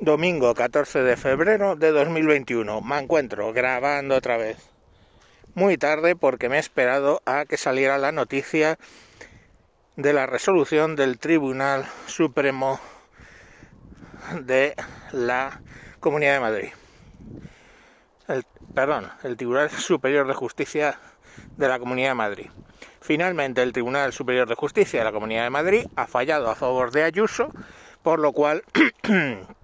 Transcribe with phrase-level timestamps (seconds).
[0.00, 2.82] Domingo 14 de febrero de 2021.
[2.82, 4.58] Me encuentro grabando otra vez.
[5.54, 8.78] Muy tarde porque me he esperado a que saliera la noticia
[9.96, 12.78] de la resolución del Tribunal Supremo
[14.42, 14.74] de
[15.12, 15.62] la
[15.98, 16.68] Comunidad de Madrid.
[18.28, 18.44] El,
[18.74, 20.98] perdón, el Tribunal Superior de Justicia
[21.56, 22.50] de la Comunidad de Madrid.
[23.00, 26.90] Finalmente, el Tribunal Superior de Justicia de la Comunidad de Madrid ha fallado a favor
[26.90, 27.50] de Ayuso,
[28.02, 28.62] por lo cual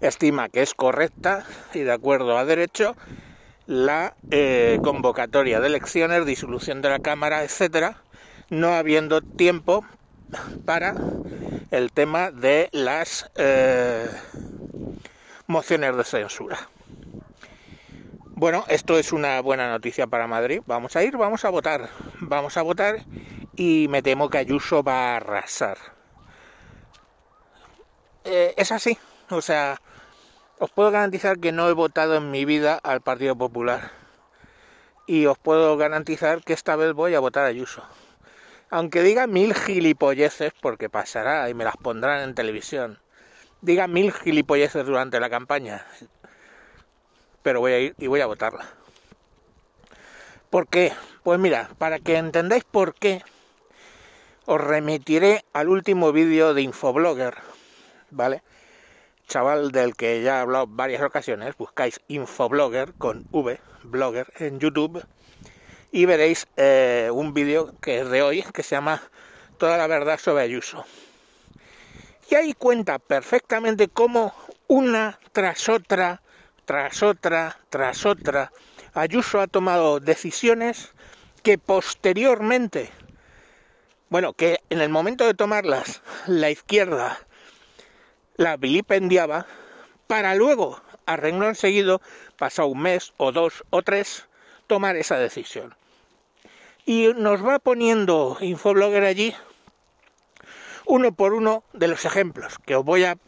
[0.00, 1.44] estima que es correcta
[1.74, 2.96] y de acuerdo a derecho
[3.66, 8.02] la eh, convocatoria de elecciones, disolución de la Cámara, etcétera,
[8.48, 9.84] no habiendo tiempo
[10.64, 10.94] para
[11.70, 14.08] el tema de las eh,
[15.46, 16.58] mociones de censura.
[18.40, 20.62] Bueno, esto es una buena noticia para Madrid.
[20.66, 21.90] Vamos a ir, vamos a votar.
[22.20, 23.04] Vamos a votar
[23.54, 25.76] y me temo que Ayuso va a arrasar.
[28.24, 28.96] Eh, es así.
[29.32, 29.80] O sea,
[30.58, 33.92] os puedo garantizar que no he votado en mi vida al Partido Popular.
[35.06, 37.84] Y os puedo garantizar que esta vez voy a votar a Ayuso.
[38.70, 42.98] Aunque diga mil gilipolleces, porque pasará y me las pondrán en televisión.
[43.60, 45.86] Diga mil gilipolleces durante la campaña.
[47.42, 48.66] Pero voy a ir y voy a votarla.
[50.50, 50.92] ¿Por qué?
[51.22, 53.22] Pues mira, para que entendáis por qué,
[54.46, 57.36] os remitiré al último vídeo de Infoblogger,
[58.10, 58.42] ¿vale?
[59.30, 65.04] Chaval del que ya he hablado varias ocasiones, buscáis Infoblogger con V, blogger en YouTube,
[65.92, 69.00] y veréis eh, un vídeo que es de hoy que se llama
[69.56, 70.84] Toda la verdad sobre Ayuso.
[72.28, 74.34] Y ahí cuenta perfectamente cómo
[74.66, 76.22] una tras otra,
[76.64, 78.50] tras otra, tras otra,
[78.94, 80.92] Ayuso ha tomado decisiones
[81.44, 82.90] que posteriormente,
[84.08, 87.20] bueno, que en el momento de tomarlas, la izquierda
[88.40, 89.44] la vilipendiaba
[90.06, 92.00] para luego, a renglón seguido,
[92.38, 94.24] pasado un mes o dos o tres,
[94.66, 95.74] tomar esa decisión.
[96.86, 99.36] Y nos va poniendo Infoblogger allí
[100.86, 103.18] uno por uno de los ejemplos que os voy a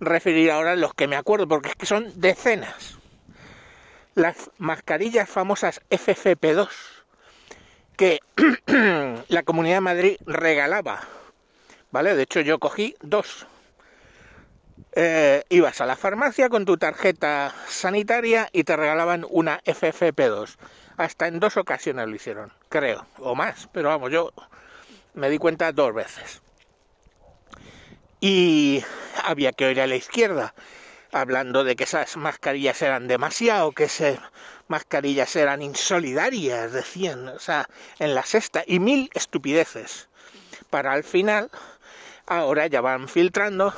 [0.00, 2.96] referir ahora los que me acuerdo, porque es que son decenas.
[4.14, 6.68] Las mascarillas famosas FFP2
[7.94, 8.20] que
[9.28, 11.02] la Comunidad de Madrid regalaba,
[11.90, 12.16] ¿vale?
[12.16, 13.46] De hecho yo cogí dos
[14.92, 20.56] eh, ibas a la farmacia con tu tarjeta sanitaria y te regalaban una FFP2.
[20.96, 24.32] Hasta en dos ocasiones lo hicieron, creo, o más, pero vamos, yo
[25.14, 26.40] me di cuenta dos veces.
[28.20, 28.82] Y
[29.22, 30.54] había que oír a la izquierda,
[31.12, 34.18] hablando de que esas mascarillas eran demasiado, que esas
[34.68, 40.08] mascarillas eran insolidarias, decían, o sea, en la sexta, y mil estupideces.
[40.70, 41.50] Para al final,
[42.26, 43.74] ahora ya van filtrando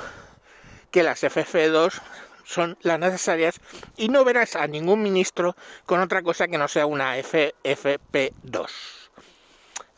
[0.90, 2.00] que las FF2
[2.44, 3.60] son las necesarias
[3.96, 5.54] y no verás a ningún ministro
[5.84, 8.68] con otra cosa que no sea una FFP2.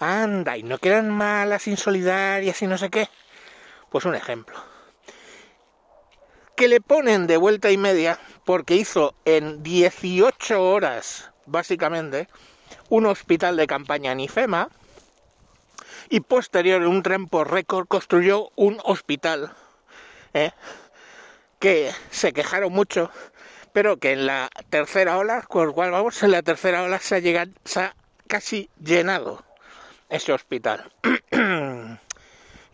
[0.00, 3.08] Anda, y no quedan malas, insolidarias y no sé qué.
[3.90, 4.56] Pues un ejemplo.
[6.56, 12.28] Que le ponen de vuelta y media porque hizo en 18 horas, básicamente,
[12.88, 14.68] un hospital de campaña en IFEMA
[16.08, 19.54] y posterior, un tren por récord, construyó un hospital
[20.34, 20.52] ¿eh?
[21.60, 23.10] Que se quejaron mucho,
[23.72, 27.18] pero que en la tercera ola, con cual vamos, en la tercera ola se ha,
[27.20, 29.44] llegado, se ha casi llenado
[30.08, 30.90] ese hospital.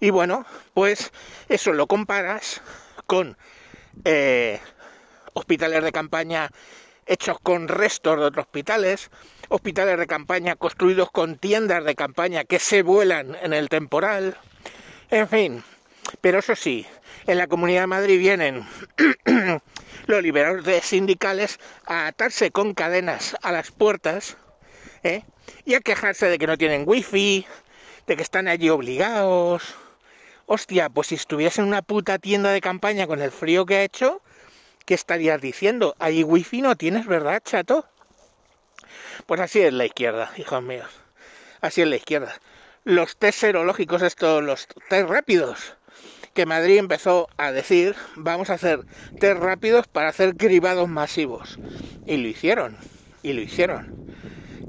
[0.01, 1.13] y bueno, pues
[1.49, 2.63] eso lo comparas
[3.07, 3.37] con
[4.05, 4.61] eh,
[5.35, 6.51] hospitales de campaña
[7.07, 9.11] hechos con restos de otros hospitales,
[9.49, 14.37] hospitales de campaña construidos con tiendas de campaña que se vuelan en el temporal,
[15.11, 15.65] en fin,
[16.21, 16.87] pero eso sí,
[17.27, 18.67] en la Comunidad de Madrid vienen
[20.07, 24.37] los liberales sindicales a atarse con cadenas a las puertas
[25.03, 25.23] ¿eh?
[25.65, 27.47] y a quejarse de que no tienen wifi,
[28.07, 29.75] de que están allí obligados.
[30.47, 33.83] Hostia, pues si estuviese en una puta tienda de campaña con el frío que ha
[33.83, 34.23] hecho,
[34.85, 35.97] ¿qué estarías diciendo?
[35.99, 37.87] Allí wifi no tienes, ¿verdad, chato?
[39.27, 40.89] Pues así es la izquierda, hijos míos.
[41.61, 42.35] Así es la izquierda.
[42.85, 45.77] Los test serológicos, estos, los test rápidos,
[46.37, 48.85] que Madrid empezó a decir vamos a hacer
[49.19, 51.59] test rápidos para hacer cribados masivos.
[52.07, 52.77] Y lo hicieron,
[53.23, 54.07] y lo hicieron.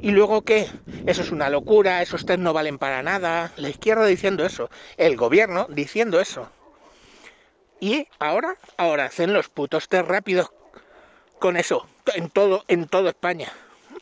[0.01, 0.67] ¿Y luego qué?
[1.05, 3.51] Eso es una locura, esos test no valen para nada.
[3.57, 6.49] La izquierda diciendo eso, el gobierno diciendo eso.
[7.81, 10.51] Y ahora, ahora hacen los putos test rápidos
[11.37, 11.85] con eso,
[12.15, 13.51] en todo, en toda España.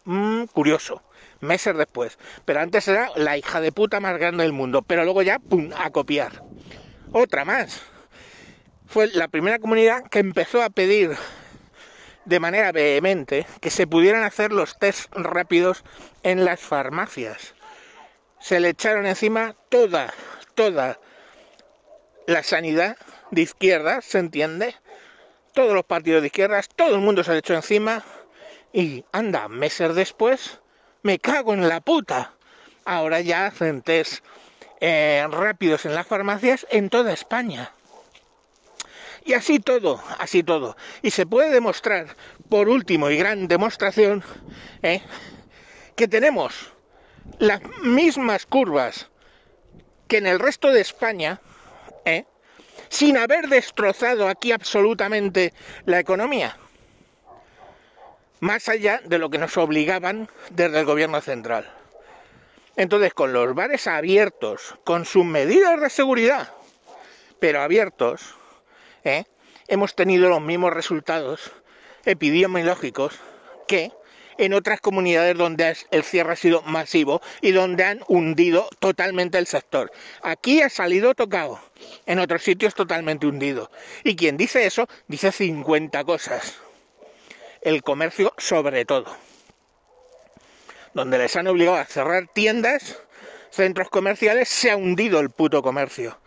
[0.03, 1.01] Mm, curioso.
[1.41, 2.19] Meses después.
[2.45, 4.83] Pero antes era la hija de puta más grande del mundo.
[4.83, 6.44] Pero luego ya, pum, a copiar
[7.17, 7.81] otra más.
[8.88, 11.15] fue la primera comunidad que empezó a pedir
[12.25, 15.85] de manera vehemente que se pudieran hacer los test rápidos
[16.23, 17.56] en las farmacias.
[18.41, 20.13] Se le echaron encima toda,
[20.56, 21.00] toda
[22.27, 22.97] la sanidad
[23.31, 24.75] de izquierda, ¿se entiende?
[25.53, 28.03] Todos los partidos de izquierdas, todo el mundo se le echó encima
[28.73, 30.59] y anda, meses después,
[31.01, 32.33] me cago en la puta.
[32.83, 34.21] Ahora ya hacen test
[34.81, 37.72] eh, rápidos en las farmacias en toda España.
[39.25, 40.77] Y así todo, así todo.
[41.01, 42.16] Y se puede demostrar,
[42.48, 44.24] por último y gran demostración,
[44.83, 45.01] ¿eh?
[45.95, 46.72] que tenemos
[47.39, 49.10] las mismas curvas
[50.07, 51.42] que en el resto de España,
[52.06, 52.25] ¿eh?
[52.89, 55.54] sin haber destrozado aquí absolutamente
[55.86, 56.57] la economía,
[58.42, 61.75] más allá de lo que nos obligaban desde el gobierno central.
[62.77, 66.54] Entonces, con los bares abiertos, con sus medidas de seguridad,
[67.39, 68.36] pero abiertos,
[69.04, 69.24] ¿eh?
[69.68, 71.51] hemos tenido los mismos resultados
[72.06, 73.19] epidemiológicos
[73.68, 73.92] que
[74.38, 79.48] en otras comunidades donde el cierre ha sido masivo y donde han hundido totalmente el
[79.48, 79.92] sector.
[80.22, 81.60] Aquí ha salido tocado,
[82.06, 83.72] en otros sitios totalmente hundido.
[84.04, 86.56] Y quien dice eso dice 50 cosas.
[87.62, 89.16] El comercio sobre todo.
[90.95, 92.97] Donde les han obligado a cerrar tiendas,
[93.51, 96.18] centros comerciales, se ha hundido el puto comercio.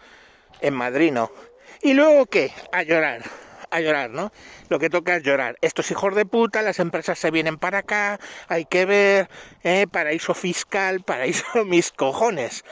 [0.61, 1.32] En Madrid no.
[1.81, 2.53] ¿Y luego qué?
[2.70, 3.23] A llorar.
[3.70, 4.31] A llorar, ¿no?
[4.69, 5.56] Lo que toca es llorar.
[5.62, 9.31] Estos hijos de puta, las empresas se vienen para acá, hay que ver,
[9.62, 12.62] eh, paraíso fiscal, paraíso mis cojones.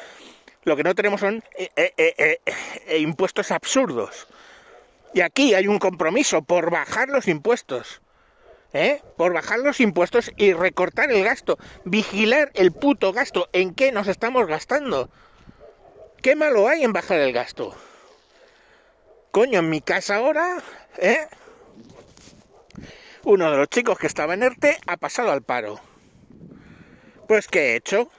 [0.65, 4.27] Lo que no tenemos son eh, eh, eh, impuestos absurdos.
[5.15, 8.03] Y aquí hay un compromiso por bajar los impuestos.
[8.73, 9.03] ¿Eh?
[9.17, 11.59] Por bajar los impuestos y recortar el gasto.
[11.85, 13.49] Vigilar el puto gasto.
[13.53, 15.11] ¿En qué nos estamos gastando?
[16.23, 17.75] ¿Qué malo hay en bajar el gasto?
[19.31, 20.63] Coño, en mi casa ahora,
[20.99, 21.29] ¿eh?
[23.25, 25.81] Uno de los chicos que estaba en ERTE ha pasado al paro.
[27.27, 28.11] Pues ¿qué he hecho?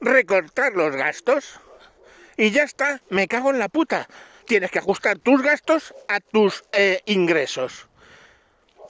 [0.00, 1.60] Recortar los gastos.
[2.36, 4.08] Y ya está, me cago en la puta.
[4.46, 7.88] Tienes que ajustar tus gastos a tus eh, ingresos.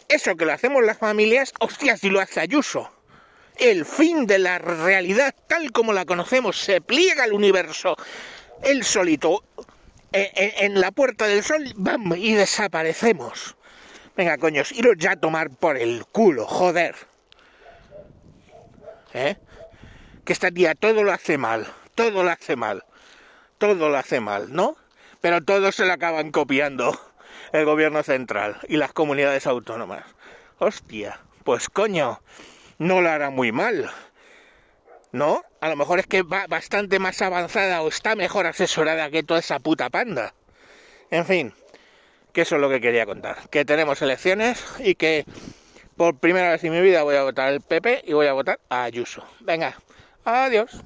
[0.09, 2.91] Eso que lo hacemos las familias, hostia, si lo hace Ayuso.
[3.57, 7.97] El fin de la realidad tal como la conocemos se pliega al universo.
[8.63, 9.45] El solito
[10.13, 12.15] en, la puerta del sol ¡bam!
[12.17, 13.57] y desaparecemos.
[14.17, 16.95] Venga, coños, iros ya a tomar por el culo, joder.
[19.13, 19.37] ¿Eh?
[20.25, 22.85] Que esta tía todo lo hace mal, todo lo hace mal,
[23.59, 24.77] todo lo hace mal, ¿no?
[25.21, 26.99] Pero todo se lo acaban copiando
[27.55, 30.05] el gobierno central y las comunidades autónomas.
[30.59, 32.21] Hostia, pues coño,
[32.79, 33.91] no lo hará muy mal.
[35.13, 35.45] ¿no?
[35.61, 39.39] A lo mejor es que va bastante más avanzada o está mejor asesorada que toda
[39.39, 40.35] esa puta panda.
[41.11, 41.55] En fin,
[42.33, 43.49] que eso es lo que quería contar.
[43.49, 45.25] Que tenemos elecciones y que
[45.97, 48.59] por primera vez en mi vida voy a votar el PP y voy a votar
[48.69, 49.25] a Ayuso.
[49.39, 49.79] Venga,
[50.25, 50.83] adiós.